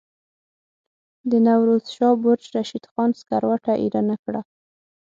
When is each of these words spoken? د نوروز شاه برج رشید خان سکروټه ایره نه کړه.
د 1.29 1.31
نوروز 1.45 1.83
شاه 1.95 2.15
برج 2.23 2.43
رشید 2.55 2.83
خان 2.91 3.09
سکروټه 3.19 3.73
ایره 3.81 4.01
نه 4.09 4.15
کړه. 4.23 4.41